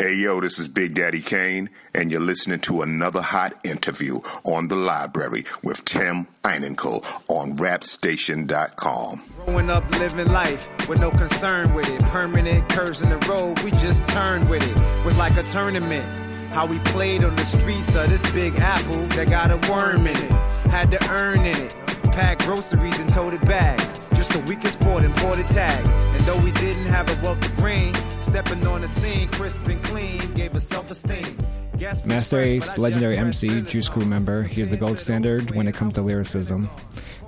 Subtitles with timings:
[0.00, 4.68] Hey yo, this is Big Daddy Kane, and you're listening to another hot interview on
[4.68, 9.22] the library with Tim Einenkel on rapstation.com.
[9.44, 12.00] Growing up living life with no concern with it.
[12.02, 15.04] Permanent curves in the road, we just turned with it.
[15.04, 16.04] Was like a tournament.
[16.52, 20.16] How we played on the streets of this big apple that got a worm in
[20.16, 20.30] it.
[20.70, 21.74] Had to earn in it.
[22.12, 25.88] Pack groceries and toted bags just so we could sport imported tags.
[25.92, 29.80] And though we didn't have a wealth of green, stepping on the scene crisp and
[29.84, 31.38] clean gave us self-esteem.
[31.76, 34.42] Guess Masta Ace, legendary MC, Juice Crew member.
[34.42, 36.68] He is the gold standard when it comes to lyricism.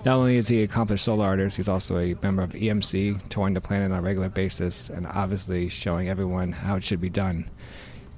[0.04, 3.54] Not only is he an accomplished solo artist, he's also a member of EMC, touring
[3.54, 7.48] the planet on a regular basis, and obviously showing everyone how it should be done.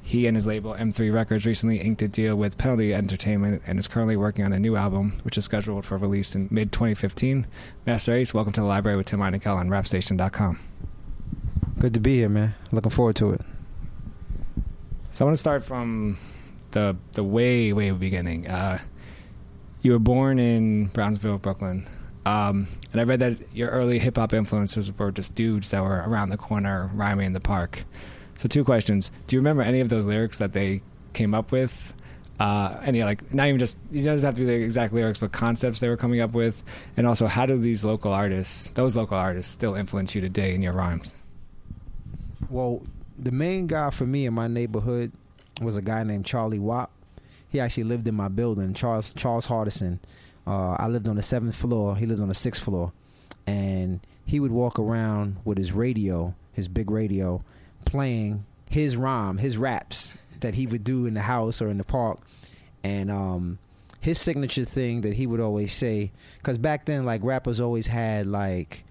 [0.03, 3.87] He and his label M3 Records recently inked a deal with Penalty Entertainment and is
[3.87, 7.47] currently working on a new album, which is scheduled for release in mid 2015.
[7.87, 10.59] Masta Ace, welcome to the library with Tim Einenkel on RapStation.com.
[11.79, 12.55] Good to be here, man.
[12.73, 13.41] Looking forward to it.
[15.13, 16.19] So I want to start from
[16.73, 18.47] the the way way beginning.
[18.47, 18.79] Uh,
[19.83, 21.89] you were born in Brownsville, Brooklyn,
[22.25, 26.03] um, and I read that your early hip hop influences were just dudes that were
[26.07, 27.85] around the corner rhyming in the park.
[28.43, 30.83] So two questions: Do you remember any of those lyrics that they
[31.13, 31.95] came up with?
[32.41, 35.31] Uh, any like not even just it doesn't have to be the exact lyrics, but
[35.31, 36.61] concepts they were coming up with,
[36.97, 40.61] and also how do these local artists, those local artists, still influence you today in
[40.61, 41.15] your rhymes?
[42.51, 42.83] Well,
[43.17, 45.13] the main guy for me in my neighborhood
[45.61, 46.91] was a guy named Charlie Watt.
[47.49, 50.01] He actually lived in my building, Charles Charles Hardison.
[50.49, 51.95] Uh, I lived on the seventh floor.
[51.95, 52.93] He lived on the sixth floor,
[53.47, 57.41] and he would walk around with his radio, his big radio,
[57.85, 61.85] playing his rhyme, his raps that he would do in the house or in the
[61.85, 62.19] park,
[62.83, 63.59] and um,
[64.01, 68.27] his signature thing that he would always say, because back then, like rappers always had
[68.27, 68.85] like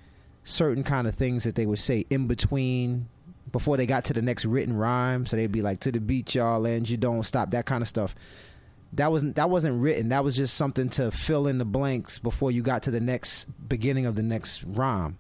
[0.44, 3.08] certain kind of things that they would say in between
[3.52, 5.26] before they got to the next written rhyme.
[5.26, 7.88] So they'd be like, "To the beat, y'all, and you don't stop." That kind of
[7.88, 8.16] stuff.
[8.94, 10.10] That wasn't that wasn't written.
[10.10, 13.46] That was just something to fill in the blanks before you got to the next
[13.68, 15.18] beginning of the next rhyme.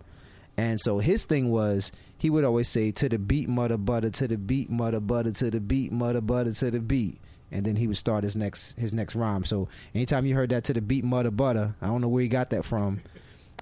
[0.58, 4.28] And so his thing was he would always say, "To the beat, mother butter, to
[4.28, 7.20] the beat, mother butter, to the beat, mother butter, to the beat."
[7.52, 9.44] And then he would start his next his next rhyme.
[9.44, 12.28] So anytime you heard that to the beat, mother butter, I don't know where he
[12.28, 13.02] got that from,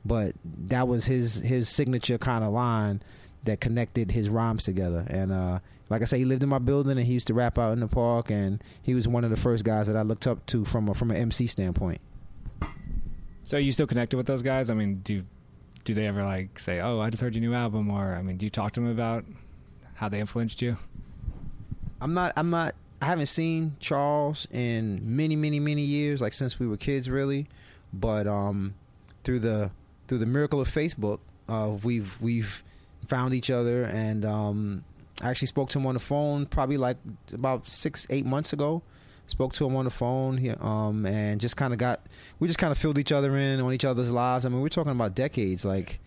[0.05, 3.01] but that was his his signature kind of line
[3.43, 5.05] that connected his rhymes together.
[5.07, 7.57] And uh, like I say, he lived in my building and he used to rap
[7.57, 8.29] out in the park.
[8.29, 10.93] And he was one of the first guys that I looked up to from a,
[10.93, 12.01] from an MC standpoint.
[13.45, 14.69] So are you still connected with those guys?
[14.69, 15.23] I mean, do
[15.83, 18.37] do they ever like say, "Oh, I just heard your new album," or I mean,
[18.37, 19.25] do you talk to them about
[19.95, 20.77] how they influenced you?
[22.01, 22.33] I'm not.
[22.37, 22.75] I'm not.
[23.01, 26.21] I haven't seen Charles in many, many, many years.
[26.21, 27.47] Like since we were kids, really.
[27.93, 28.75] But um,
[29.23, 29.71] through the
[30.07, 32.63] through the miracle of Facebook, uh, we've we've
[33.07, 34.83] found each other, and um,
[35.21, 36.97] I actually spoke to him on the phone probably like
[37.33, 38.81] about six, eight months ago.
[39.29, 42.01] Spoke to him on the phone, um, and just kind of got
[42.39, 44.43] we just kind of filled each other in on each other's lives.
[44.43, 45.99] I mean, we're talking about decades, like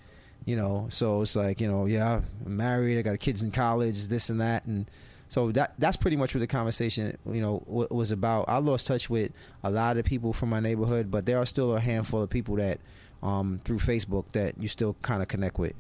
[0.44, 0.88] you know.
[0.91, 4.41] So it's like you know, yeah, I'm married, I got kids in college, this and
[4.41, 4.91] that, and
[5.29, 8.46] so that that's pretty much what the conversation you know w- was about.
[8.49, 9.31] I lost touch with
[9.62, 12.56] a lot of people from my neighborhood, but there are still a handful of people
[12.56, 12.81] that
[13.23, 15.75] um, through Facebook that you still kind of connect with.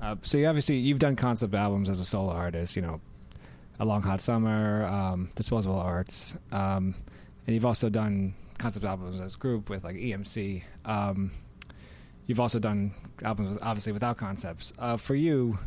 [0.00, 3.00] Uh, so you obviously you've done concept albums as a solo artist, you know,
[3.80, 6.94] A Long Hot Summer, um, Disposable Arts, um,
[7.46, 10.62] and you've also done concept albums as a group with like EMC.
[10.84, 11.30] Um,
[12.26, 12.92] you've also done
[13.22, 14.72] albums with, obviously without concepts.
[14.78, 15.58] Uh, for you,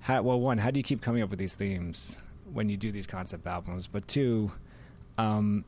[0.00, 2.18] how, well, one, how do you keep coming up with these themes
[2.52, 3.86] when you do these concept albums?
[3.86, 4.50] But two,
[5.18, 5.64] um,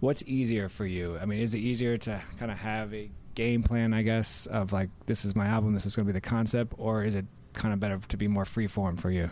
[0.00, 1.18] what's easier for you?
[1.20, 4.72] I mean, is it easier to kind of have a game plan, I guess, of
[4.72, 7.26] like this is my album, this is going to be the concept, or is it
[7.52, 9.30] kind of better to be more free form for you?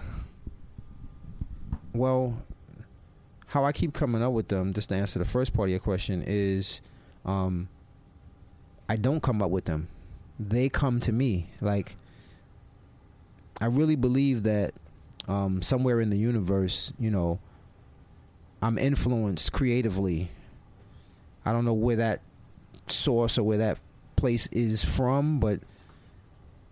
[1.93, 2.43] Well,
[3.47, 5.81] how I keep coming up with them, just to answer the first part of your
[5.81, 6.81] question, is
[7.25, 7.69] um,
[8.89, 9.89] I don't come up with them.
[10.39, 11.51] They come to me.
[11.61, 11.97] Like,
[13.61, 14.73] I really believe that
[15.29, 17.41] um, somewhere in the universe, you know,
[18.63, 20.31] I'm influenced creatively.
[21.45, 22.21] I don't know where that
[22.89, 23.81] source or where that
[24.17, 25.61] place is from, but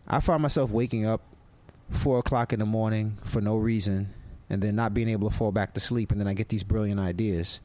[0.06, 1.22] I find myself waking up
[1.90, 4.12] four o'clock in the morning for no reason
[4.50, 6.62] and then not being able to fall back to sleep and then I get these
[6.64, 7.60] brilliant ideas.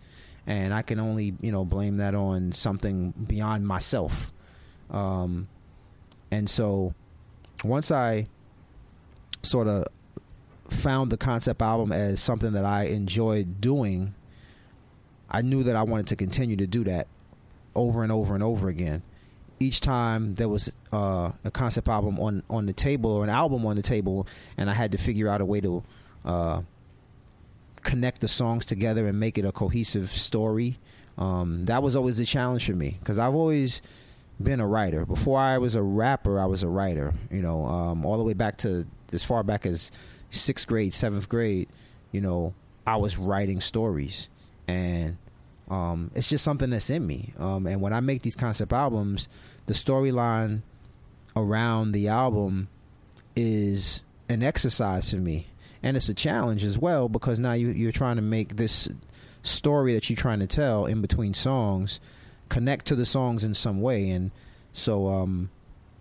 [0.46, 4.34] And I can only you know blame that on something beyond myself.
[4.90, 5.48] Um,
[6.32, 6.94] and so
[7.64, 8.28] once I
[9.42, 9.86] sort of
[10.70, 14.16] found the concept album as something that I enjoyed doing
[15.30, 17.08] I knew that I wanted to continue to do that
[17.76, 19.02] over and over and over again
[19.64, 23.66] each time there was uh, a concept album on on the table or an album
[23.66, 24.28] on the table
[24.58, 25.84] and I had to figure out a way to
[26.26, 26.62] uh,
[27.84, 30.78] connect the songs together and make it a cohesive story.
[31.18, 33.82] Um, that was always the challenge for me because I've always
[34.42, 35.06] been a writer.
[35.06, 37.14] Before I was a rapper, I was a writer.
[37.30, 39.92] You know, um, all the way back to as far back as
[40.32, 41.70] sixth grade, seventh grade.
[42.12, 42.54] You know,
[42.88, 44.30] I was writing stories,
[44.68, 45.18] and
[45.70, 47.34] um, it's just something that's in me.
[47.38, 49.28] Um, and when I make these concept albums,
[49.66, 50.62] the storyline
[51.36, 52.68] around the album
[53.36, 55.48] is an exercise for me.
[55.82, 58.88] And it's a challenge as well because now you, you're trying to make this
[59.42, 62.00] story that you're trying to tell in between songs
[62.50, 64.10] connect to the songs in some way.
[64.10, 64.32] And
[64.72, 65.50] so um,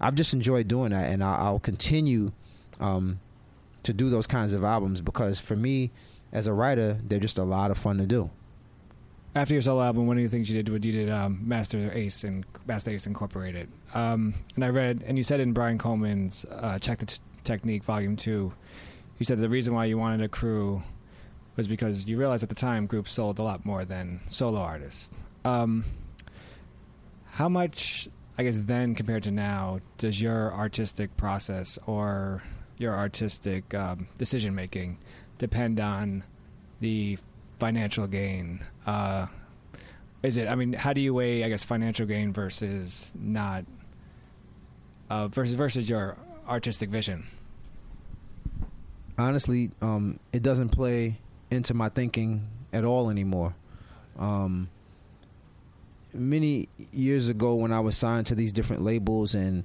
[0.01, 1.11] I've just enjoyed doing that.
[1.11, 2.33] And I, will continue
[2.79, 3.21] um,
[3.83, 5.91] to do those kinds of albums because for me
[6.33, 8.31] as a writer they're just a lot of fun to do
[9.35, 11.97] after your solo album, one of the things you did was you did um, Masta
[11.97, 13.69] Ace and Masta Ace Incorporated.
[13.95, 17.85] Um, and I read, and you said in Brian Coleman's uh, Check the T- Technique
[17.85, 18.53] Volume Two,
[19.19, 20.83] you said the reason why you wanted a crew
[21.57, 25.11] was because you realized at the time groups sold a lot more than solo artists.
[25.45, 25.85] Um,
[27.33, 32.43] how much, I guess, then compared to now, does your artistic process or
[32.79, 34.99] your artistic um, decision making
[35.39, 36.25] depend on
[36.81, 37.19] the
[37.63, 38.61] financial gain?
[38.87, 39.27] Uh,
[40.23, 40.49] is it?
[40.49, 43.65] I mean, how do you weigh, I guess, financial gain versus not
[45.09, 46.17] uh, versus versus your
[46.49, 47.25] artistic vision?
[49.19, 51.19] honestly, um, it doesn't play
[51.51, 53.55] into my thinking at all anymore.
[54.19, 54.69] Um,
[56.13, 59.65] many years ago, when I was signed to these different labels and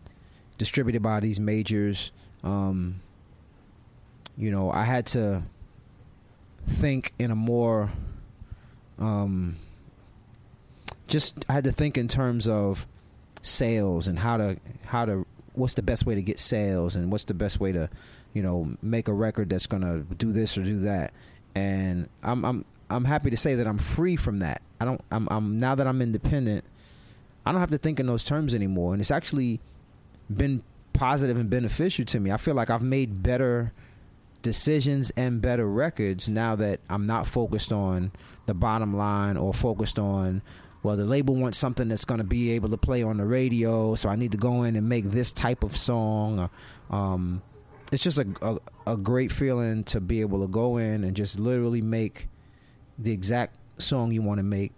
[0.57, 2.11] distributed by these majors,
[2.43, 3.01] um,
[4.37, 5.43] you know, I had to
[6.67, 7.91] think in a more
[8.99, 9.55] um,
[11.07, 12.85] just I had to think in terms of
[13.41, 17.23] sales and how to how to what's the best way to get sales and what's
[17.23, 17.89] the best way to
[18.37, 21.11] you know, make a record that's gonna do this or do that.
[21.55, 24.61] And I'm I'm I'm happy to say that I'm free from that.
[24.79, 26.63] I don't I'm I'm now that I'm independent,
[27.47, 28.93] I don't have to think in those terms anymore.
[28.93, 29.59] And it's actually
[30.29, 30.61] been
[30.93, 32.31] positive and beneficial to me.
[32.31, 33.71] I feel like I've made better
[34.41, 38.11] decisions and better records now that I'm not focused on
[38.45, 40.41] the bottom line or focused on
[40.83, 43.95] well the label wants something that's going to be able to play on the radio
[43.95, 46.49] so I need to go in and make this type of song.
[46.89, 47.41] Um,
[47.91, 51.39] it's just a, a, a great feeling to be able to go in and just
[51.39, 52.27] literally make
[52.97, 54.73] the exact song you want to make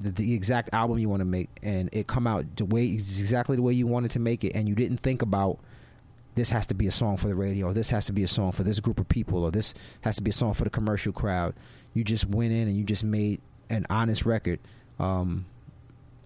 [0.00, 3.56] the, the, exact album you want to make and it come out the way exactly
[3.56, 5.58] the way you wanted to make it and you didn't think about
[6.36, 8.28] this has to be a song for the radio or this has to be a
[8.28, 10.70] song for this group of people or this has to be a song for the
[10.70, 11.54] commercial crowd
[11.92, 14.60] you just went in and you just made an honest record
[15.00, 15.44] um,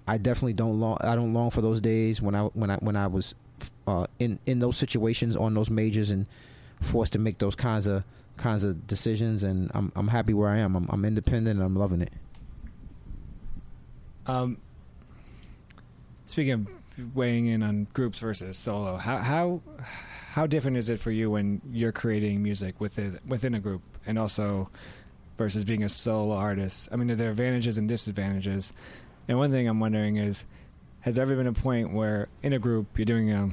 [0.07, 2.97] I definitely don't long I don't long for those days when I when I when
[2.97, 3.35] I was
[3.87, 6.27] uh, in in those situations on those majors and
[6.81, 8.05] forced to make those kinds of
[8.37, 9.43] kinds of decisions.
[9.43, 10.77] And I'm I'm happy where I am.
[10.77, 11.59] I'm, I'm independent.
[11.59, 12.13] and I'm loving it.
[14.27, 14.59] Um,
[16.27, 16.69] speaking of
[17.15, 19.63] weighing in on groups versus solo, how how
[20.31, 24.19] how different is it for you when you're creating music within within a group, and
[24.19, 24.71] also
[25.39, 26.89] versus being a solo artist?
[26.93, 28.73] I mean, are there advantages and disadvantages?
[29.29, 30.45] And one thing I'm wondering is,
[31.01, 33.49] has there ever been a point where in a group you're doing a,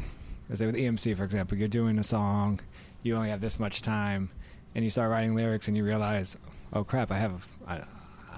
[0.49, 2.59] let's say with EMC for example, you're doing a song,
[3.03, 4.29] you only have this much time,
[4.75, 6.37] and you start writing lyrics and you realize,
[6.73, 7.81] oh crap, I have, I,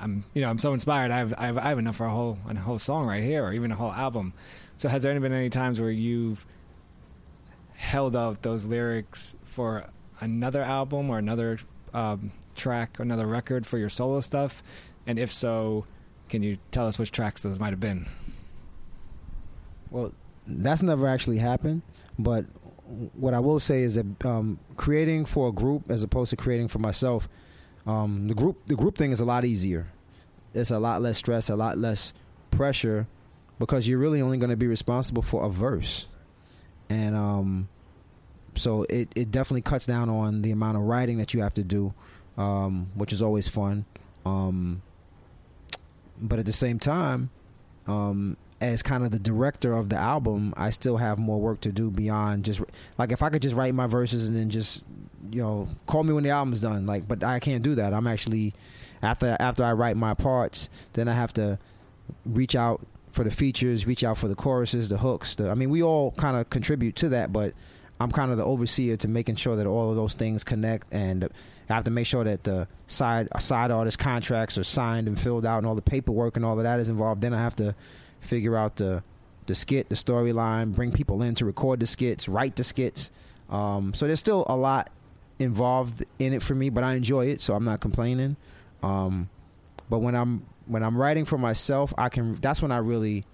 [0.01, 1.11] am you know, I'm so inspired.
[1.11, 3.43] I have, I have, I have enough for a whole, a whole song right here,
[3.43, 4.33] or even a whole album.
[4.79, 6.45] So has there been any times where you've
[7.73, 9.83] held out those lyrics for
[10.21, 11.59] another album or another
[11.93, 14.63] um, track, another record for your solo stuff?
[15.05, 15.85] And if so,
[16.29, 18.05] can you tell us which tracks those might have been?
[19.91, 20.13] Well,
[20.47, 21.81] that's never actually happened.
[22.17, 22.45] But
[23.15, 26.69] what I will say is that um, creating for a group as opposed to creating
[26.69, 27.27] for myself,
[27.85, 29.87] um, the group the group thing is a lot easier.
[30.53, 32.13] It's a lot less stress, a lot less
[32.49, 33.07] pressure,
[33.59, 36.07] because you're really only going to be responsible for a verse,
[36.89, 37.67] and um,
[38.55, 41.63] so it it definitely cuts down on the amount of writing that you have to
[41.63, 41.93] do,
[42.37, 43.85] um, which is always fun.
[44.25, 44.81] Um,
[46.21, 47.29] but at the same time,
[47.87, 51.71] um, as kind of the director of the album, I still have more work to
[51.71, 52.61] do beyond just
[52.97, 54.83] like if I could just write my verses and then just
[55.31, 56.85] you know call me when the album's done.
[56.85, 57.93] Like, but I can't do that.
[57.93, 58.53] I'm actually
[59.01, 61.59] after after I write my parts, then I have to
[62.25, 62.85] reach out
[63.19, 65.35] for the features, reach out for the choruses, the hooks.
[65.35, 67.53] The, I mean, we all kind of contribute to that, but
[67.99, 71.25] I'm kind of the overseer to making sure that all of those things connect, and
[71.69, 75.45] I have to make sure that the side side artist contracts are signed and filled
[75.45, 77.21] out, and all the paperwork and all of that is involved.
[77.21, 77.75] Then I have to
[78.21, 79.03] figure out the
[79.47, 83.11] the skit, the storyline, bring people in to record the skits, write the skits.
[83.49, 84.91] Um, so there's still a lot
[85.39, 88.37] involved in it for me, but I enjoy it, so I'm not complaining.
[88.81, 89.27] Um,
[89.89, 92.35] but when I'm when I'm writing for myself, I can.
[92.35, 93.25] That's when I really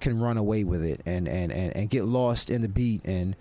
[0.00, 3.34] can run away with it and and and, and get lost in the beat and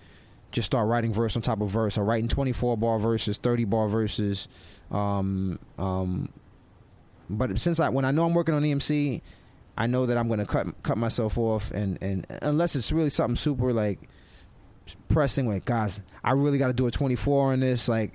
[0.51, 3.88] just start writing verse on top of verse or writing 24 bar verses 30 bar
[3.89, 4.48] verses
[4.91, 6.29] um, um,
[7.29, 9.22] but since i when i know i'm working on emc
[9.77, 13.10] i know that i'm going to cut cut myself off and and unless it's really
[13.10, 14.00] something super like
[15.10, 18.13] pressing like guys i really got to do a 24 on this like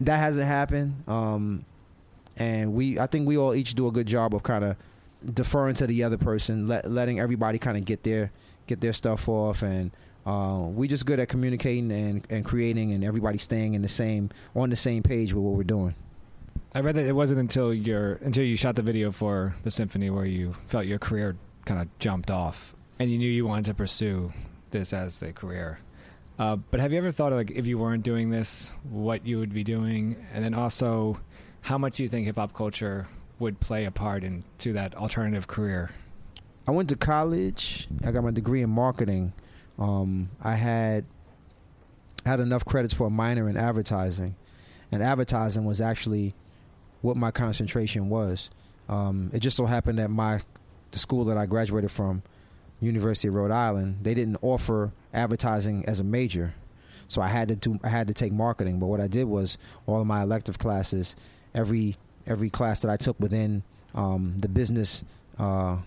[0.00, 1.64] that hasn't happened um,
[2.38, 4.76] and we i think we all each do a good job of kind of
[5.34, 8.32] deferring to the other person let, letting everybody kind of get their
[8.66, 9.90] get their stuff off and
[10.24, 14.30] uh, we just good at communicating and, and creating and everybody staying in the same
[14.54, 15.94] on the same page with what we're doing.
[16.74, 20.10] I read that it wasn't until your until you shot the video for the symphony
[20.10, 23.74] where you felt your career kind of jumped off and you knew you wanted to
[23.74, 24.32] pursue
[24.70, 25.80] this as a career.
[26.38, 29.38] Uh, but have you ever thought of like if you weren't doing this, what you
[29.38, 31.20] would be doing, and then also
[31.62, 35.48] how much do you think hip hop culture would play a part into that alternative
[35.48, 35.90] career?
[36.68, 37.88] I went to college.
[38.06, 39.32] I got my degree in marketing
[39.78, 41.04] um, I had
[42.24, 44.36] had enough credits for a minor in advertising,
[44.90, 46.34] and advertising was actually
[47.00, 48.50] what my concentration was.
[48.88, 50.40] Um, it just so happened that my
[50.90, 52.22] the school that I graduated from,
[52.80, 56.54] University of Rhode Island, they didn't offer advertising as a major,
[57.08, 58.78] so I had to do I had to take marketing.
[58.78, 61.16] But what I did was all of my elective classes,
[61.54, 63.62] every every class that I took within
[63.94, 65.04] um, the business
[65.38, 65.78] uh,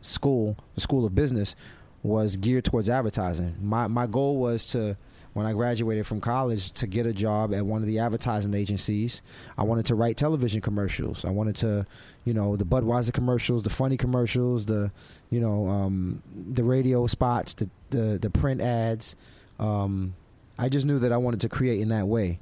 [0.00, 1.56] school, the school of business,
[2.02, 3.56] was geared towards advertising.
[3.60, 4.96] My my goal was to
[5.36, 9.20] when I graduated from college to get a job at one of the advertising agencies.
[9.58, 11.26] I wanted to write television commercials.
[11.26, 11.84] I wanted to,
[12.24, 14.90] you know, the Budweiser commercials, the funny commercials, the,
[15.28, 19.14] you know, um, the radio spots, the the, the print ads.
[19.58, 20.14] Um,
[20.58, 22.38] I just knew that I wanted to create in that way,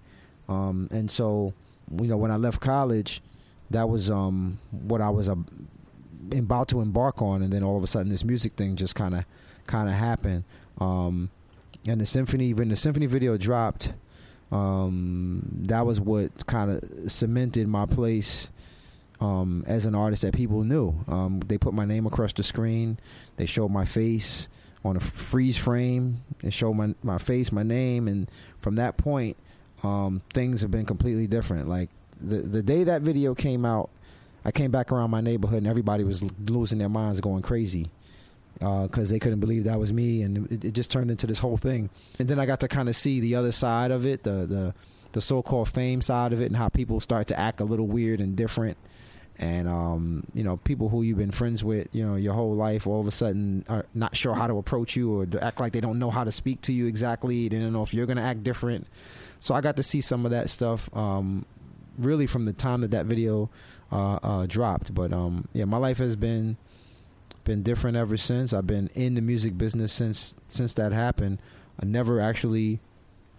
[0.49, 1.53] um, and so,
[1.91, 3.23] you know, when I left college,
[3.71, 5.35] that was um, what I was uh,
[6.33, 9.15] about to embark on, and then all of a sudden, this music thing just kind
[9.15, 9.25] of
[9.67, 10.45] kind of happened.
[10.79, 11.31] Um,
[11.87, 13.93] and the symphony, when the symphony video dropped,
[14.51, 18.51] um, that was what kind of cemented my place
[19.21, 20.95] um, as an artist that people knew.
[21.09, 22.99] Um, they put my name across the screen.
[23.37, 24.49] They showed my face
[24.85, 26.23] on a freeze frame.
[26.43, 29.37] They showed my my face, my name, and from that point,
[29.85, 31.69] um, things have been completely different.
[31.69, 33.91] Like the the day that video came out,
[34.45, 37.91] I came back around my neighborhood and everybody was losing their minds, going crazy
[38.55, 41.41] because uh, they couldn't believe that was me, and it, it, just turned into this
[41.41, 41.91] whole thing.
[42.19, 44.75] And then I got to kind of see the other side of it, the the
[45.13, 48.21] the so-called fame side of it, and how people start to act a little weird
[48.21, 48.77] and different.
[49.37, 52.87] And um, you know, people who you've been friends with, you know, your whole life,
[52.87, 55.81] all of a sudden are not sure how to approach you or act like they
[55.81, 57.49] don't know how to speak to you exactly.
[57.49, 58.87] They don't know if you're going to act different.
[59.45, 61.45] So I got to see some of that stuff, um,
[61.99, 63.51] really from the time that that video
[63.93, 64.95] uh, uh, dropped.
[64.95, 66.57] But um, yeah, my life has been
[67.45, 68.55] been different ever since.
[68.55, 71.43] I've been in the music business since since that happened.
[71.79, 72.81] I never actually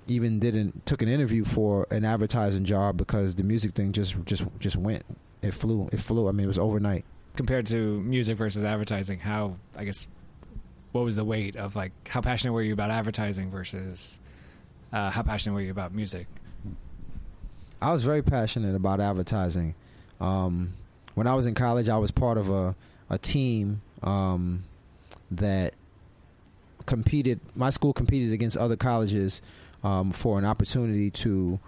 [0.05, 4.43] even didn't took an interview for an advertising job because the music thing just just
[4.59, 5.05] just went.
[5.41, 5.89] It flew.
[5.91, 6.29] It flew.
[6.29, 7.03] I mean, it was overnight.
[7.35, 10.07] Compared to music versus advertising, how I guess
[10.91, 14.19] what was the weight of like how passionate were you about advertising versus
[14.95, 16.25] uh, how passionate were you about music?
[17.81, 19.75] I was very passionate about advertising.
[20.19, 20.73] Um,
[21.13, 22.75] when I was in college, I was part of a
[23.09, 24.63] a team um,
[25.29, 25.73] that
[26.85, 27.39] competed.
[27.55, 29.41] My school competed against other colleges
[29.83, 31.59] um, for an opportunity to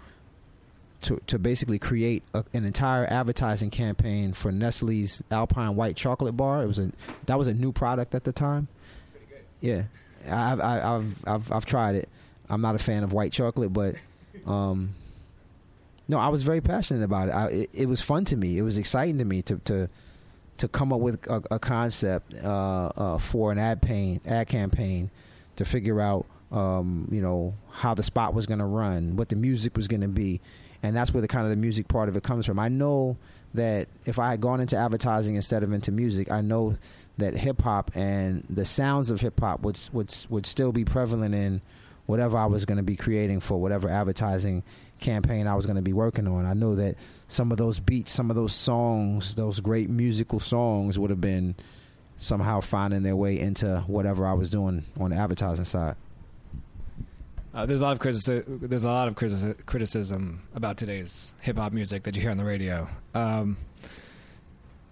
[1.02, 6.62] to to basically create a, an entire advertising campaign for Nestle's Alpine White Chocolate Bar.
[6.64, 6.90] It was a
[7.26, 8.68] that was a new product at the time.
[9.60, 9.84] Yeah,
[10.28, 12.08] I've, I- I've I've I've tried it.
[12.50, 13.94] I'm not a fan of white chocolate, but
[14.46, 14.94] um,
[16.08, 17.32] no, I was very passionate about it.
[17.32, 17.70] I, it.
[17.72, 18.58] It was fun to me.
[18.58, 19.88] It was exciting to me to to
[20.58, 25.10] to come up with a, a concept uh, uh, for an ad pain ad campaign
[25.56, 29.36] to figure out um, you know how the spot was going to run, what the
[29.36, 30.40] music was going to be,
[30.82, 32.58] and that's where the kind of the music part of it comes from.
[32.58, 33.16] I know
[33.54, 36.76] that if I had gone into advertising instead of into music, I know
[37.18, 41.34] that hip hop and the sounds of hip hop would would would still be prevalent
[41.34, 41.60] in
[42.08, 44.62] whatever I was going to be creating for whatever advertising
[44.98, 46.46] campaign I was going to be working on.
[46.46, 46.96] I know that
[47.28, 51.54] some of those beats, some of those songs, those great musical songs would have been
[52.16, 55.96] somehow finding their way into whatever I was doing on the advertising side.
[57.52, 61.58] Uh, there's a lot of critici- there's a lot of critici- criticism about today's hip
[61.58, 62.88] hop music that you hear on the radio.
[63.14, 63.58] Um,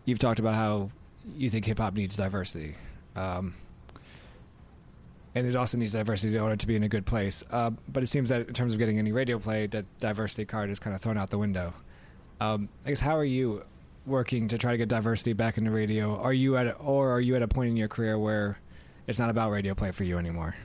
[0.04, 0.90] you've talked about how
[1.34, 2.74] you think hip hop needs diversity,
[3.14, 3.54] um,
[5.36, 7.44] and it also needs diversity in order to be in a good place.
[7.50, 10.70] Uh, but it seems that in terms of getting any radio play, that diversity card
[10.70, 11.74] is kind of thrown out the window.
[12.40, 13.62] Um, I guess how are you
[14.06, 16.16] working to try to get diversity back into radio?
[16.16, 18.58] Are you at or are you at a point in your career where
[19.06, 20.56] it's not about radio play for you anymore?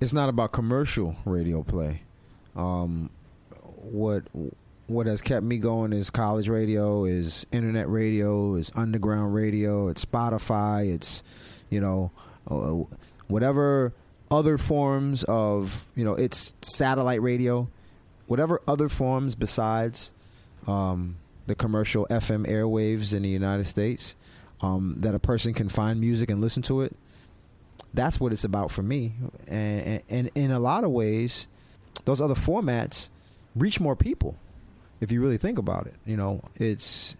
[0.00, 2.02] it's not about commercial radio play.
[2.56, 3.10] Um,
[3.62, 4.24] what
[4.86, 10.04] what has kept me going is college radio, is internet radio, is underground radio, it's
[10.04, 11.22] Spotify, it's
[11.70, 12.10] you know
[12.50, 12.94] uh,
[13.28, 13.92] whatever
[14.30, 17.68] other forms of you know it's satellite radio,
[18.26, 20.12] whatever other forms besides
[20.66, 21.16] um,
[21.46, 24.14] the commercial FM airwaves in the United States
[24.60, 26.96] um, that a person can find music and listen to it
[27.94, 29.14] that's what it's about for me.
[29.46, 31.46] And, and, and in a lot of ways,
[32.04, 33.08] those other formats
[33.54, 34.36] reach more people.
[35.00, 37.16] If you really think about it, you know, it's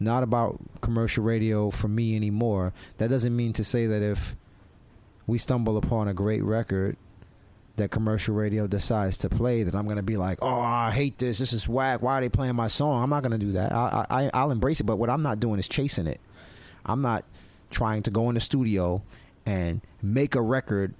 [0.00, 2.72] not about commercial radio for me anymore.
[2.98, 4.34] That doesn't mean to say that if
[5.26, 6.96] we stumble upon a great record
[7.76, 11.18] that commercial radio decides to play, that I'm going to be like, oh, I hate
[11.18, 11.38] this.
[11.38, 12.02] This is whack.
[12.02, 13.02] Why are they playing my song?
[13.02, 13.72] I'm not going to do that.
[13.72, 14.84] I, I, I'll embrace it.
[14.84, 16.20] But what I'm not doing is chasing it.
[16.86, 17.24] I'm not
[17.70, 19.02] trying to go in the studio
[19.44, 20.94] and make a record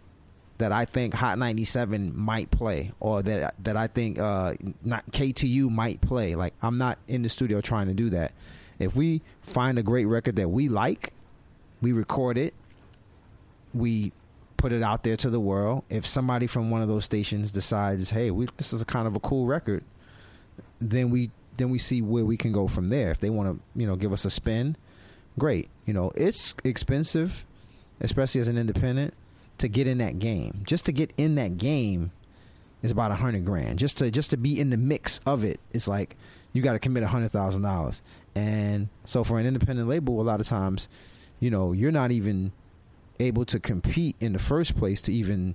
[0.59, 5.70] that I think Hot 97 might play or that that I think uh, not KTU
[5.70, 6.35] might play.
[6.35, 8.33] Like I'm not in the studio trying to do that.
[8.79, 11.12] If we find a great record that we like,
[11.81, 12.55] we record it,
[13.77, 14.12] we
[14.57, 15.85] put it out there to the world.
[15.91, 19.17] If somebody from one of those stations decides, "Hey, we, this is a kind of
[19.17, 19.85] a cool record,"
[20.81, 23.11] then we then we see where we can go from there.
[23.11, 24.77] If they want to, you know, give us a spin,
[25.39, 25.69] great.
[25.85, 27.47] You know, it's expensive
[28.01, 29.15] especially as an independent,
[29.59, 30.62] to get in that game.
[30.65, 32.12] Just to get in that game
[32.83, 33.79] is about a hundred grand.
[33.79, 36.17] Just to just to be in the mix of it, it's like
[36.53, 38.03] you got to commit a hundred thousand dollars.
[38.35, 40.89] And so for an independent label, a lot of times,
[41.41, 42.53] you know, you're not even
[43.20, 45.55] able to compete in the first place to even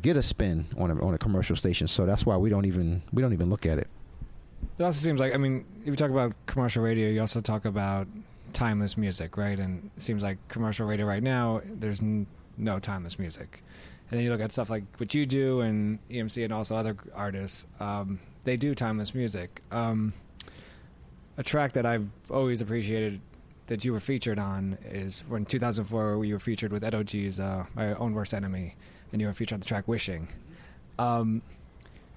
[0.00, 1.88] get a spin on a, on a commercial station.
[1.88, 3.88] So that's why we don't even we don't even look at it.
[4.78, 7.64] It also seems like I mean, if you talk about commercial radio, you also talk
[7.64, 8.06] about
[8.52, 9.58] timeless music, right?
[9.58, 12.26] And it seems like commercial radio right now, there's n-
[12.56, 13.62] no timeless music.
[14.10, 16.96] And then you look at stuff like what you do and EMC and also other
[17.14, 19.62] artists, um, they do timeless music.
[19.70, 20.12] Um,
[21.38, 23.20] a track that I've always appreciated
[23.72, 27.64] that you were featured on is when 2004 you were featured with Ed O.G.'s uh,
[27.74, 28.76] My Own Worst Enemy,
[29.12, 30.28] and you were featured on the track Wishing.
[30.98, 31.40] Um,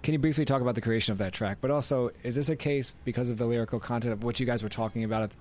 [0.03, 1.59] can you briefly talk about the creation of that track?
[1.61, 4.63] But also, is this a case because of the lyrical content of what you guys
[4.63, 5.31] were talking about at,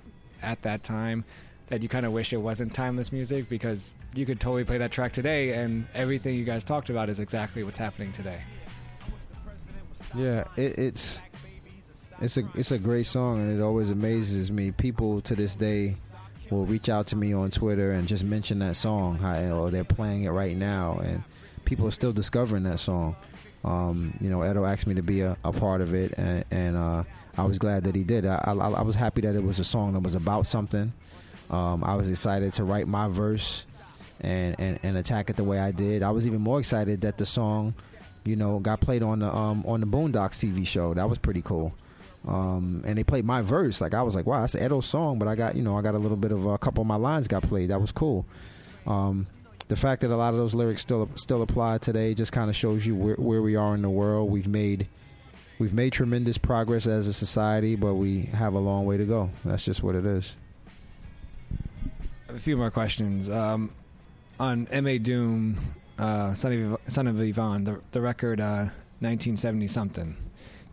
[0.41, 1.25] at that time
[1.67, 4.93] that you kind of wish it wasn't timeless music because you could totally play that
[4.93, 8.41] track today and everything you guys talked about is exactly what's happening today.
[10.15, 11.23] Yeah, it, it's
[12.21, 14.71] it's a it's a great song, and it always amazes me.
[14.71, 15.97] People to this day
[16.51, 19.85] will reach out to me on Twitter and just mention that song, how, or they're
[19.85, 21.23] playing it right now, and
[21.65, 23.17] people are still discovering that song.
[23.65, 26.77] Um, you know, Edo asked me to be a, a part of it, and, and
[26.77, 27.05] uh,
[27.37, 28.27] I was glad that he did.
[28.27, 30.93] I, I, I, was happy that it was a song that was about something.
[31.49, 33.65] Um, I was excited to write my verse
[34.21, 36.03] and, and, and attack it the way I did.
[36.03, 37.75] I was even more excited that the song,
[38.25, 40.93] you know, got played on the um, on the Boondocks TV show.
[40.93, 41.75] That was pretty cool.
[42.27, 43.81] Um, and they played my verse.
[43.81, 45.95] Like I was like, wow, that's Edo's song, but I got you know I got
[45.95, 47.71] a little bit of a couple of my lines got played.
[47.71, 48.27] That was cool.
[48.87, 49.27] Um,
[49.69, 52.57] the fact that a lot of those lyrics still still apply today just kind of
[52.57, 54.31] shows you where, where we are in the world.
[54.31, 54.89] We've made
[55.59, 59.31] we've made tremendous progress as a society, but we have a long way to go.
[59.45, 60.37] That's just what it is.
[62.29, 63.29] A few more questions.
[63.29, 63.71] Um,
[64.41, 64.99] on M.A.
[64.99, 65.57] Doom,
[65.99, 68.67] uh, Son, of, Son of Yvonne, the, the record uh,
[69.01, 70.17] 1970 something,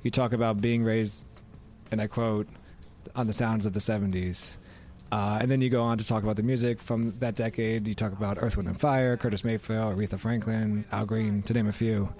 [0.03, 1.25] you talk about being raised,
[1.91, 2.47] and I quote,
[3.15, 4.55] on the sounds of the 70s.
[5.11, 7.87] Uh, and then you go on to talk about the music from that decade.
[7.87, 11.67] You talk about Earth, Wind, and Fire, Curtis Mayfield, Aretha Franklin, Al Green, to name
[11.67, 12.13] a few.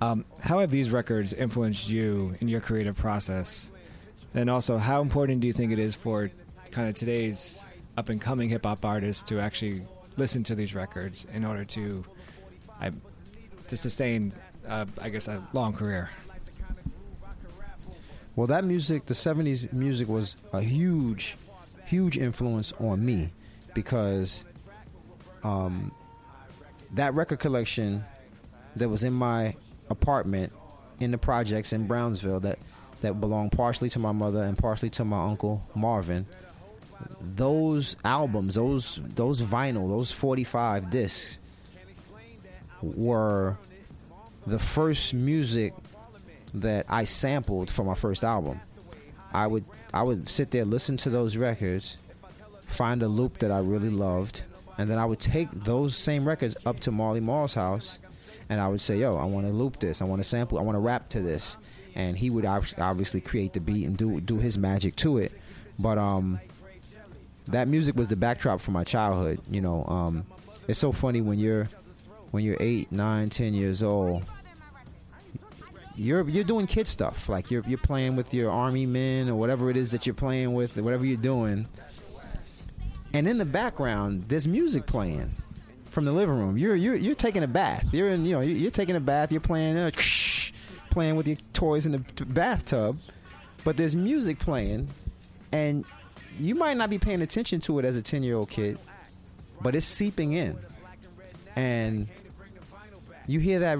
[0.00, 3.70] Um, how have these records influenced you in your creative process?
[4.34, 6.30] And also, how important do you think it is for
[6.70, 7.66] kind of today's
[7.98, 9.82] up and coming hip hop artists to actually
[10.16, 12.04] listen to these records in order to
[12.80, 12.90] I,
[13.68, 14.32] to sustain,
[14.66, 16.08] uh, I guess, a long career?
[18.34, 21.36] Well, that music, the '70s music, was a huge,
[21.84, 23.30] huge influence on me
[23.74, 24.44] because
[25.44, 25.92] um,
[26.94, 28.04] that record collection
[28.76, 29.54] that was in my
[29.90, 30.52] apartment
[31.00, 32.58] in the projects in Brownsville that
[33.02, 36.26] that belonged partially to my mother and partially to my uncle Marvin.
[37.20, 41.40] Those albums, those those vinyl, those 45 discs
[42.80, 43.58] were
[44.46, 45.74] the first music
[46.54, 48.60] that I sampled for my first album.
[49.32, 51.98] I would I would sit there listen to those records,
[52.66, 54.42] find a loop that I really loved,
[54.78, 57.98] and then I would take those same records up to Marley Marl's house
[58.52, 60.02] and I would say, "Yo, I want to loop this.
[60.02, 60.58] I want to sample.
[60.58, 61.56] I want to rap to this."
[61.94, 65.32] And he would obviously create the beat and do do his magic to it.
[65.78, 66.38] But um,
[67.48, 69.40] that music was the backdrop for my childhood.
[69.50, 70.26] You know, um,
[70.68, 71.66] it's so funny when you're
[72.30, 74.22] when you're eight, nine, ten years old.
[75.94, 79.70] You're you're doing kid stuff like you're you're playing with your army men or whatever
[79.70, 81.66] it is that you're playing with, whatever you're doing.
[83.14, 85.32] And in the background, there's music playing
[85.90, 86.56] from the living room.
[86.56, 87.86] You're you're you're taking a bath.
[87.92, 89.30] You're in you know you're, taking a bath.
[89.30, 89.90] You're playing uh,
[90.90, 92.98] playing with your toys in the bathtub,
[93.64, 94.88] but there's music playing,
[95.52, 95.84] and
[96.38, 98.78] you might not be paying attention to it as a ten year old kid,
[99.60, 100.58] but it's seeping in,
[101.54, 102.08] and
[103.26, 103.78] you hear that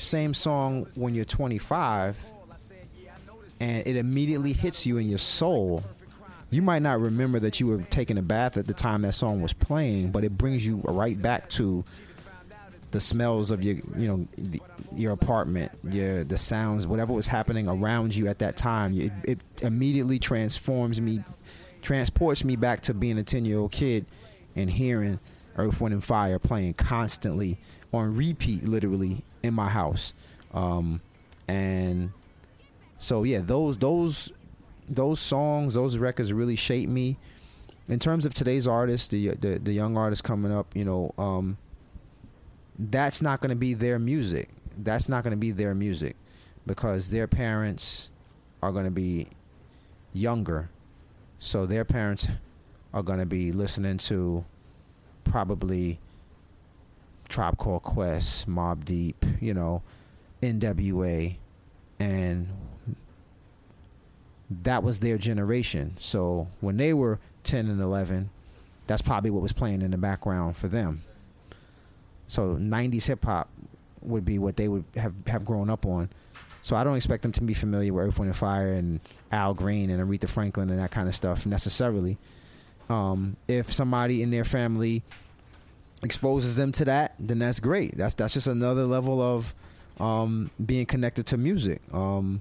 [0.00, 2.18] same song when you're 25
[3.60, 5.82] and it immediately hits you in your soul
[6.50, 9.40] you might not remember that you were taking a bath at the time that song
[9.40, 11.84] was playing, but it brings you right back to
[12.90, 14.60] the smells of your, you know, the,
[14.96, 18.98] your apartment, your the sounds, whatever was happening around you at that time.
[18.98, 21.22] It, it immediately transforms me,
[21.82, 24.06] transports me back to being a ten year old kid
[24.56, 25.20] and hearing
[25.56, 27.58] Earth, Wind, and Fire playing constantly
[27.92, 30.12] on repeat, literally in my house.
[30.52, 31.00] Um,
[31.48, 32.12] and
[32.98, 34.32] so yeah, those those
[34.88, 37.16] those songs, those records really shaped me.
[37.88, 41.56] In terms of today's artists, the the, the young artists coming up, you know, um,
[42.78, 44.48] that's not going to be their music.
[44.76, 46.16] That's not going to be their music
[46.66, 48.10] because their parents
[48.62, 49.28] are going to be
[50.12, 50.68] younger,
[51.38, 52.28] so their parents
[52.92, 54.44] are going to be listening to
[55.24, 55.98] probably
[57.30, 59.82] Tribe Called Quest, Mobb Deep, you know,
[60.42, 61.36] NWA,
[61.98, 62.48] and
[64.62, 65.96] that was their generation.
[65.98, 68.30] So when they were 10 and 11,
[68.86, 71.02] that's probably what was playing in the background for them.
[72.26, 73.48] So 90s hip hop
[74.02, 76.08] would be what they would have, have grown up on.
[76.62, 79.00] So I don't expect them to be familiar with Earth, Wind, and Fire and
[79.32, 82.18] Al Green and Aretha Franklin and that kind of stuff necessarily.
[82.88, 85.02] Um, if somebody in their family
[86.02, 87.96] exposes them to that, then that's great.
[87.96, 89.54] That's that's just another level of
[89.98, 91.80] um, being connected to music.
[91.92, 92.40] Um,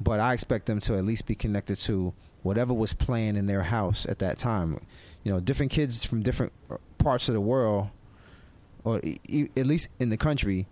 [0.00, 3.62] but I expect them to at least be connected to whatever was playing in their
[3.62, 4.80] house at that time.
[5.24, 7.88] You know, different kids from different uh, parts of the world,
[8.84, 10.66] or e- at least in the country,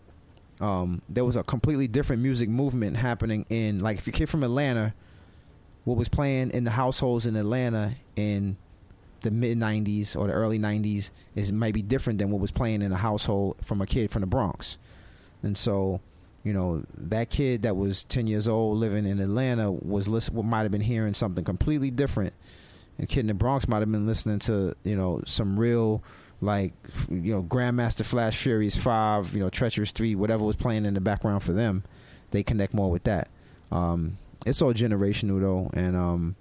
[0.61, 3.80] um, there was a completely different music movement happening in.
[3.80, 4.94] Like, if you came from Atlanta,
[5.85, 8.56] what was playing in the households in Atlanta in
[9.27, 12.83] the mid '90s or the early '90s is might be different than what was playing
[12.83, 14.79] in a household from a kid from the Bronx,
[15.43, 16.01] and so
[16.47, 20.62] you know that kid that was 10 years old living in atlanta was listen might
[20.62, 22.33] have been hearing something completely different.
[22.99, 26.05] And kid in the bronx might have been listening to you know some real
[26.41, 26.73] like
[27.11, 31.01] you know grandmaster flash furious 5 you know treacherous 3 whatever was playing in the
[31.01, 31.83] background for them.
[32.31, 33.29] They connect more with that.
[33.73, 36.37] Um, it's all generational though and um,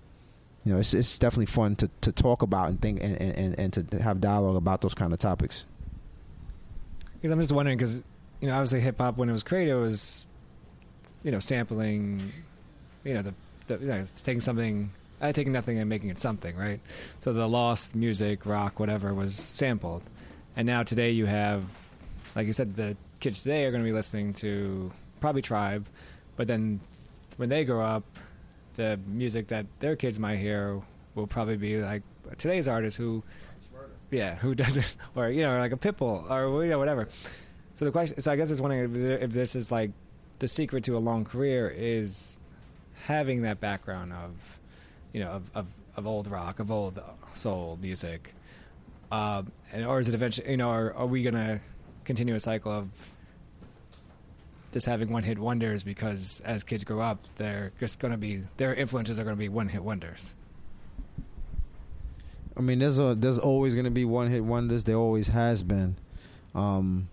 [0.65, 3.89] you know it's, it's definitely fun to, to talk about and think and, and, and
[3.89, 5.65] to have dialogue about those kind of topics
[7.13, 8.03] because i'm just wondering because
[8.41, 10.25] you know, obviously hip hop when it was created it was,
[11.23, 12.31] you know, sampling,
[13.03, 13.33] you know, the,
[13.67, 16.79] the you know, it's taking something, uh, taking nothing and making it something, right?
[17.21, 20.03] So the lost music, rock, whatever, was sampled,
[20.55, 21.63] and now today you have,
[22.35, 25.87] like you said, the kids today are going to be listening to probably Tribe,
[26.35, 26.79] but then
[27.37, 28.03] when they grow up,
[28.75, 30.81] the music that their kids might hear
[31.15, 32.03] will probably be like
[32.37, 33.23] today's artist who,
[34.11, 37.07] yeah, who doesn't, or you know, like a Pitbull or you know whatever.
[37.75, 39.91] So the question, so I guess I was wondering if this is like
[40.39, 42.39] the secret to a long career is
[43.03, 44.59] having that background of,
[45.13, 47.01] you know, of, of, of old rock, of old
[47.33, 48.33] soul music,
[49.11, 50.51] uh, and or is it eventually?
[50.51, 51.59] You know, are, are we gonna
[52.03, 52.87] continue a cycle of
[54.75, 58.75] just having one hit wonders because as kids grow up, they're just gonna be their
[58.75, 60.35] influences are gonna be one hit wonders.
[62.57, 64.83] I mean, there's a there's always going to be one hit wonders.
[64.83, 65.95] There always has been.
[66.53, 67.07] Um,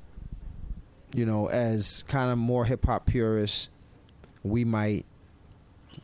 [1.14, 3.68] you know, as kind of more hip hop purists,
[4.42, 5.06] we might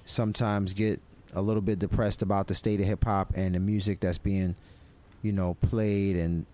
[0.04, 1.00] sometimes get
[1.32, 4.54] a little bit depressed about the state of hip hop and the music that's being,
[5.22, 6.46] you know, played and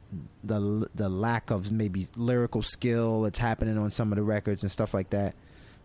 [0.42, 4.70] the the lack of maybe lyrical skill that's happening on some of the records and
[4.70, 5.34] stuff like that.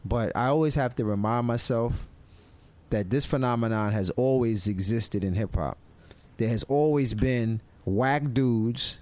[0.06, 2.08] But I always have to remind myself
[2.90, 5.78] that this phenomenon has always existed in hip hop
[6.40, 8.98] there has always been whack dudes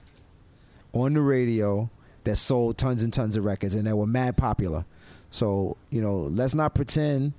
[0.92, 1.90] on the radio
[2.24, 4.84] that sold tons and tons of records and they were mad popular.
[5.30, 7.34] So, you know, let's not pretend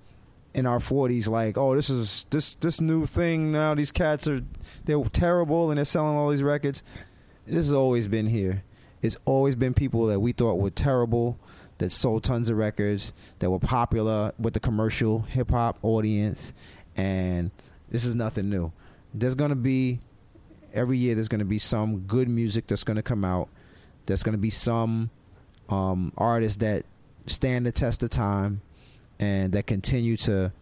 [0.58, 4.42] in our 40s like, oh, this is this this new thing now these cats are
[4.84, 6.82] they're terrible and they're selling all these records.
[7.46, 8.62] This has always been here.
[9.00, 11.38] It's always been people that we thought were terrible
[11.78, 16.52] that sold tons of records that were popular with the commercial hip hop audience
[16.96, 17.52] and
[17.88, 18.72] this is nothing new
[19.14, 20.00] there's going to be
[20.72, 23.48] every year there's going to be some good music that's going to come out.
[24.06, 25.10] There's going to be some
[25.68, 26.84] um, artists that
[27.26, 28.62] stand the test of time
[29.18, 30.52] and that continue to,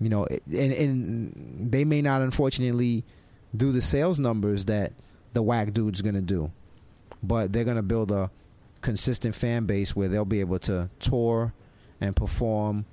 [0.00, 3.04] you know, and, and they may not unfortunately
[3.56, 4.92] do the sales numbers that
[5.32, 6.50] the whack dude's going to do,
[7.22, 8.30] but they're going to build a
[8.80, 11.52] consistent fan base where they'll be able to tour
[12.00, 12.84] and perform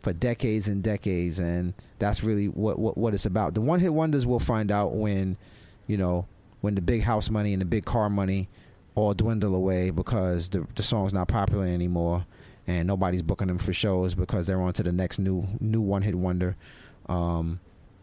[0.00, 3.54] for decades and decades, and that's really what, what what it's about.
[3.54, 5.36] The one hit wonders we'll find out when,
[5.86, 6.26] you know,
[6.60, 8.48] when the big house money and the big car money
[8.94, 12.26] all dwindle away because the the song's not popular anymore,
[12.68, 16.02] and nobody's booking them for shows because they're on to the next new new one
[16.02, 16.54] hit wonder,
[17.08, 17.58] um,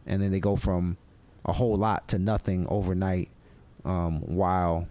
[0.06, 0.98] and then they go from
[1.46, 3.30] a whole lot to nothing overnight,
[3.86, 4.88] um, while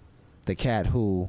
[0.47, 1.29] the cat who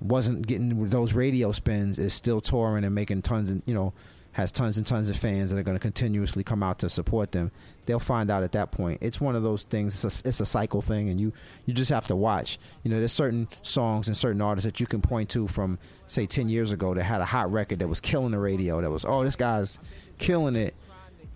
[0.00, 3.92] wasn't getting those radio spins is still touring and making tons and you know
[4.32, 7.32] has tons and tons of fans that are going to continuously come out to support
[7.32, 7.50] them.
[7.84, 8.98] They'll find out at that point.
[9.02, 10.04] It's one of those things.
[10.04, 11.32] It's a, it's a, cycle thing, and you
[11.66, 12.58] you just have to watch.
[12.82, 16.26] You know, there's certain songs and certain artists that you can point to from say
[16.26, 18.80] ten years ago that had a hot record that was killing the radio.
[18.80, 19.78] That was oh this guy's
[20.18, 20.74] killing it,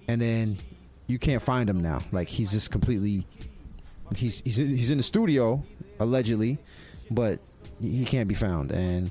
[0.09, 0.56] and then
[1.06, 2.00] you can't find him now.
[2.12, 3.26] Like he's just completely
[4.14, 5.62] he's he's in, he's in the studio
[6.00, 6.59] allegedly,
[7.11, 7.40] but
[7.80, 9.11] he can't be found and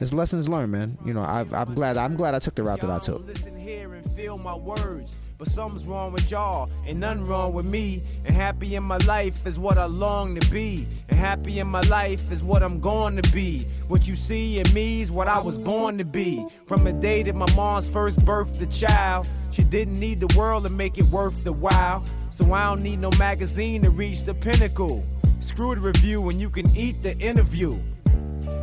[0.00, 0.98] it's lessons learned, man.
[1.04, 1.96] You know, I, I'm glad.
[1.96, 3.26] I'm glad I took the route that I took.
[3.26, 5.18] Listen here and feel my words.
[5.38, 8.02] But something's wrong with y'all, and nothing wrong with me.
[8.24, 10.86] And happy in my life is what I long to be.
[11.08, 13.66] And happy in my life is what I'm going to be.
[13.88, 16.46] What you see in me is what I was born to be.
[16.66, 20.64] From the day that my mom's first birthed the child, she didn't need the world
[20.64, 22.04] to make it worth the while.
[22.30, 25.04] So I don't need no magazine to reach the pinnacle.
[25.40, 27.80] Screw the review when you can eat the interview.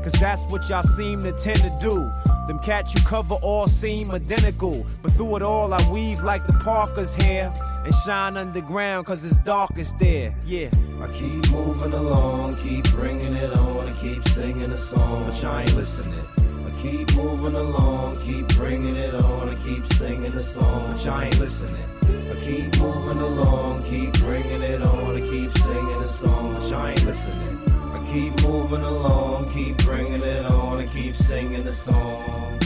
[0.04, 2.12] Cause that's what y'all seem to tend to do.
[2.48, 4.86] Them cats you cover all seem identical.
[5.02, 7.54] But through it all, I weave like the Parker's hair.
[7.86, 10.36] And shine underground cause it's darkest there.
[10.46, 10.70] Yeah.
[11.02, 15.60] I keep moving along, keep bringing it on, and keep singing a song, but y'all
[15.60, 16.24] ain't listening.
[16.66, 21.22] I keep moving along, keep bringing it on, and keep singing the song, but y'all
[21.22, 21.84] ain't listening.
[22.04, 26.88] I keep moving along, keep bringing it on, and keep singing the song, but y'all
[26.88, 27.69] ain't listening.
[28.04, 32.60] Keep moving along, keep bringing it on, and keep singing the song.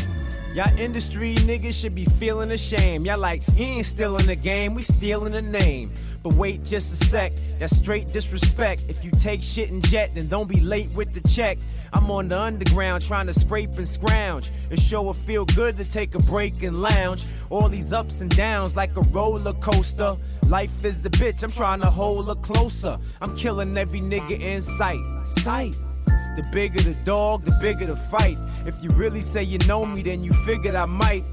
[0.53, 3.05] Y'all industry niggas should be feeling ashamed.
[3.05, 5.91] Y'all like, he ain't stealing the game, we stealing the name.
[6.23, 8.83] But wait just a sec, that's straight disrespect.
[8.87, 11.57] If you take shit and jet, then don't be late with the check.
[11.91, 14.49] I'm on the underground trying to scrape and scrounge.
[14.71, 17.25] It sure would feel good to take a break and lounge.
[17.49, 20.15] All these ups and downs like a roller coaster.
[20.47, 22.97] Life is the bitch, I'm trying to hold her closer.
[23.21, 25.01] I'm killing every nigga in sight.
[25.25, 25.75] Sight.
[26.05, 28.37] The bigger the dog, the bigger the fight.
[28.65, 31.25] If you really say you know me, then you figured I might.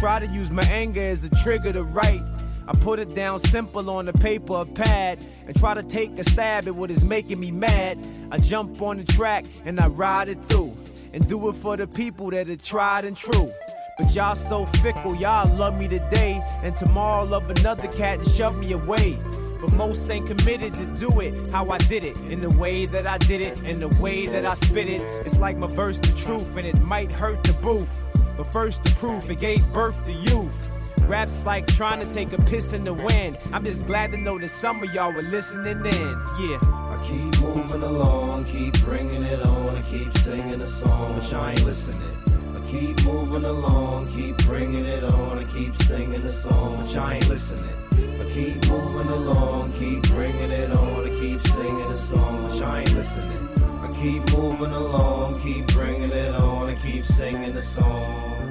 [0.00, 2.22] Try to use my anger as a trigger to write.
[2.68, 6.66] I put it down simple on the paper pad and try to take a stab
[6.66, 7.98] at what is making me mad.
[8.30, 10.76] I jump on the track and I ride it through
[11.12, 13.52] and do it for the people that are tried and true.
[13.98, 18.56] But y'all so fickle, y'all love me today and tomorrow love another cat and shove
[18.56, 19.18] me away.
[19.60, 23.06] But most ain't committed to do it how I did it, in the way that
[23.06, 25.02] I did it, in the way that I spit it.
[25.24, 27.88] It's like my verse the truth, and it might hurt the booth.
[28.36, 30.68] But first the proof, it gave birth to youth.
[31.06, 33.38] Raps like trying to take a piss in the wind.
[33.52, 36.26] I'm just glad to know that some of y'all were listening in.
[36.38, 36.58] Yeah.
[36.62, 41.48] I keep moving along, keep bringing it on, I keep singing a song, but y'all
[41.48, 42.16] ain't listening.
[42.56, 47.10] I keep moving along, keep bringing it on, I keep singing a song, but y'all
[47.10, 47.76] ain't listening.
[47.92, 52.76] I keep moving along, keep bringing it on, I keep singing a song, but y'all
[52.76, 53.48] ain't listening.
[53.82, 58.41] I keep moving along, keep bringing it on, I keep singing a song.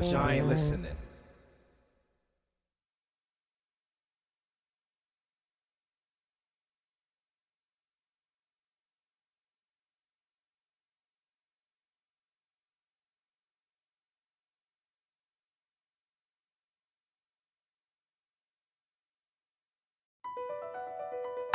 [0.00, 0.99] But y'all ain't listening.